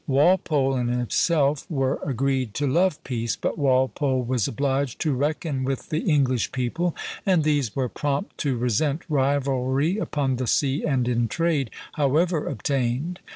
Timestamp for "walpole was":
3.59-4.47